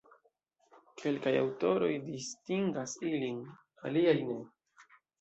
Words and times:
Kelkaj 1.01 1.33
aŭtoroj 1.41 1.91
distingas 2.09 2.99
ilin, 3.13 3.41
aliaj 3.87 4.21
ne. 4.29 4.45